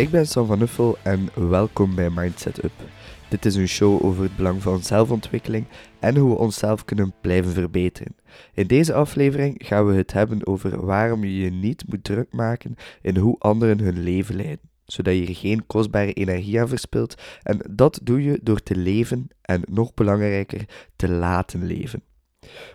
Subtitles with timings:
[0.00, 2.72] Ik ben Sam van Uffel en welkom bij Mindset Up.
[3.28, 5.66] Dit is een show over het belang van zelfontwikkeling
[5.98, 8.16] en hoe we onszelf kunnen blijven verbeteren.
[8.54, 12.74] In deze aflevering gaan we het hebben over waarom je je niet moet druk maken
[13.02, 17.14] in hoe anderen hun leven leiden zodat je er geen kostbare energie aan verspilt.
[17.42, 20.64] En dat doe je door te leven en nog belangrijker,
[20.96, 22.02] te laten leven.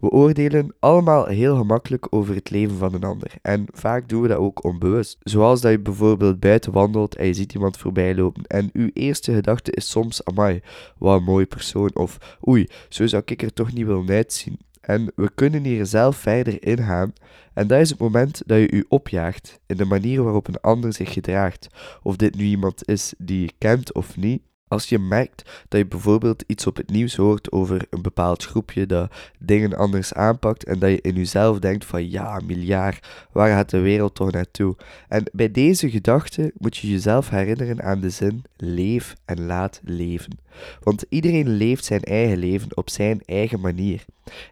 [0.00, 4.28] We oordelen allemaal heel gemakkelijk over het leven van een ander en vaak doen we
[4.28, 5.16] dat ook onbewust.
[5.20, 9.34] Zoals dat je bijvoorbeeld buiten wandelt en je ziet iemand voorbij lopen en uw eerste
[9.34, 10.60] gedachte is soms amai,
[10.98, 14.58] wat een mooie persoon of oei, zo zou ik er toch niet willen uitzien.
[14.80, 17.12] En we kunnen hier zelf verder ingaan.
[17.54, 20.92] En dat is het moment dat je u opjaagt in de manier waarop een ander
[20.92, 21.68] zich gedraagt.
[22.02, 24.42] Of dit nu iemand is die je kent of niet.
[24.68, 28.86] Als je merkt dat je bijvoorbeeld iets op het nieuws hoort over een bepaald groepje
[28.86, 33.70] dat dingen anders aanpakt en dat je in jezelf denkt van ja, miljard, waar gaat
[33.70, 34.76] de wereld toch naartoe?
[35.08, 40.38] En bij deze gedachte moet je jezelf herinneren aan de zin leef en laat leven.
[40.82, 44.04] Want iedereen leeft zijn eigen leven op zijn eigen manier.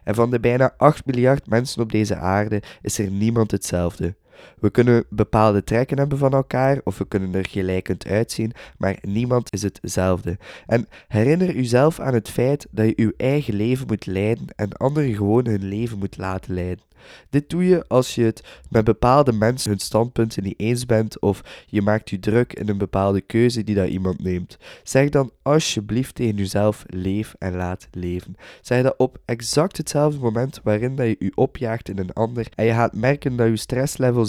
[0.03, 4.15] En van de bijna 8 miljard mensen op deze aarde is er niemand hetzelfde.
[4.59, 9.53] We kunnen bepaalde trekken hebben van elkaar of we kunnen er gelijkend uitzien, maar niemand
[9.53, 10.37] is hetzelfde.
[10.65, 15.15] En herinner uzelf aan het feit dat je uw eigen leven moet leiden en anderen
[15.15, 16.85] gewoon hun leven moet laten leiden.
[17.29, 21.41] Dit doe je als je het met bepaalde mensen hun standpunten niet eens bent of
[21.65, 24.57] je maakt je druk in een bepaalde keuze die dat iemand neemt.
[24.83, 28.35] Zeg dan alsjeblieft tegen jezelf leef en laat leven.
[28.61, 32.65] Zeg dat op exact hetzelfde moment waarin dat je je opjaagt in een ander en
[32.65, 33.55] je gaat merken dat je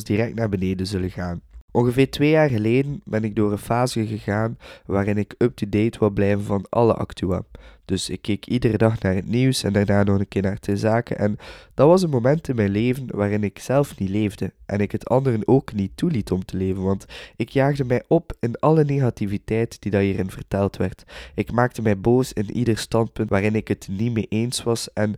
[0.04, 1.41] direct naar beneden zullen gaan.
[1.70, 6.44] Ongeveer twee jaar geleden ben ik door een fase gegaan waarin ik up-to-date wil blijven
[6.44, 7.42] van alle actua.
[7.84, 10.76] Dus ik keek iedere dag naar het nieuws en daarna nog een keer naar de
[10.76, 11.19] zaken.
[11.19, 11.38] En
[11.75, 14.53] dat was een moment in mijn leven waarin ik zelf niet leefde.
[14.66, 16.82] En ik het anderen ook niet toeliet om te leven.
[16.82, 17.04] Want
[17.36, 21.04] ik jaagde mij op in alle negativiteit die daar hierin verteld werd.
[21.34, 24.92] Ik maakte mij boos in ieder standpunt waarin ik het niet mee eens was.
[24.92, 25.15] En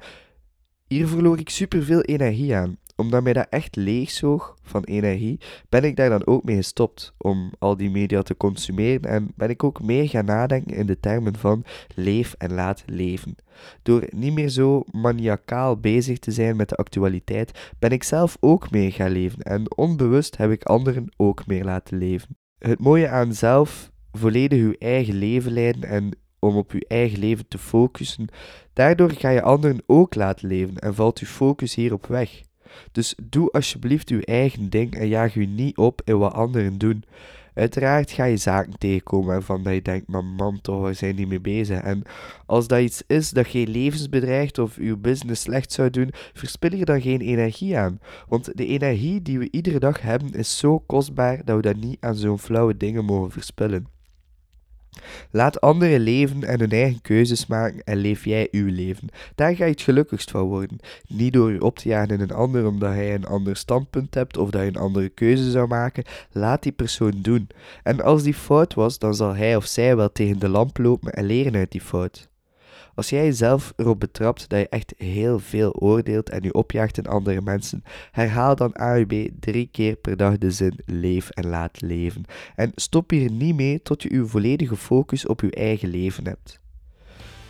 [0.86, 5.96] hier verloor ik superveel energie aan omdat mij dat echt leegzoog van energie, ben ik
[5.96, 9.82] daar dan ook mee gestopt om al die media te consumeren en ben ik ook
[9.82, 13.36] meer gaan nadenken in de termen van leef en laat leven.
[13.82, 18.70] Door niet meer zo maniacaal bezig te zijn met de actualiteit, ben ik zelf ook
[18.70, 22.36] meer gaan leven en onbewust heb ik anderen ook meer laten leven.
[22.58, 27.48] Het mooie aan zelf volledig uw eigen leven leiden en om op uw eigen leven
[27.48, 28.28] te focussen,
[28.72, 32.42] daardoor ga je anderen ook laten leven en valt uw focus hierop weg.
[32.92, 37.04] Dus doe alsjeblieft uw eigen ding en jaag u niet op in wat anderen doen.
[37.54, 41.80] Uiteraard ga je zaken tegenkomen waarvan je denkt, maar man toch, zijn die mee bezig?
[41.80, 42.02] En
[42.46, 46.84] als dat iets is dat geen levensbedreigt of uw business slecht zou doen, verspil je
[46.84, 48.00] dan geen energie aan.
[48.28, 51.96] Want de energie die we iedere dag hebben is zo kostbaar dat we dat niet
[52.00, 53.99] aan zo'n flauwe dingen mogen verspillen.
[55.30, 59.08] Laat anderen leven en hun eigen keuzes maken en leef jij uw leven.
[59.34, 60.78] Daar ga je het gelukkigst van worden.
[61.06, 64.36] Niet door je op te jagen in een ander omdat hij een ander standpunt hebt
[64.36, 66.04] of dat je een andere keuze zou maken.
[66.32, 67.48] Laat die persoon doen.
[67.82, 71.12] En als die fout was, dan zal hij of zij wel tegen de lamp lopen
[71.12, 72.28] en leren uit die fout.
[73.00, 77.06] Als jij jezelf erop betrapt dat je echt heel veel oordeelt en je opjaagt in
[77.06, 82.24] andere mensen, herhaal dan AUB drie keer per dag de zin leef en laat leven.
[82.54, 86.60] En stop hier niet mee tot je uw volledige focus op je eigen leven hebt.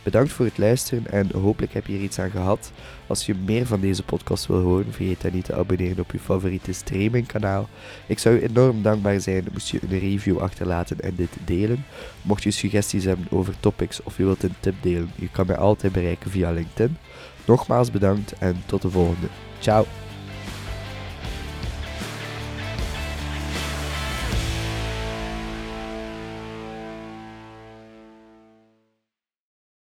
[0.03, 2.71] Bedankt voor het luisteren en hopelijk heb je hier iets aan gehad.
[3.07, 6.19] Als je meer van deze podcast wil horen, vergeet dan niet te abonneren op je
[6.19, 7.69] favoriete streamingkanaal.
[8.07, 11.85] Ik zou enorm dankbaar zijn moest je een review achterlaten en dit delen.
[12.21, 15.57] Mocht je suggesties hebben over topics of je wilt een tip delen, je kan mij
[15.57, 16.97] altijd bereiken via LinkedIn.
[17.45, 19.27] Nogmaals bedankt en tot de volgende.
[19.59, 20.10] Ciao!